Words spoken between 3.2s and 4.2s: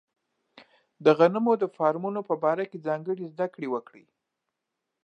زده کړې وکړي.